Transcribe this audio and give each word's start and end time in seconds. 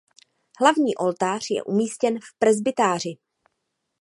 Hlavní 0.59 0.95
oltář 0.95 1.45
je 1.49 1.63
umístěn 1.63 2.19
v 2.19 2.39
presbytáři. 2.39 3.17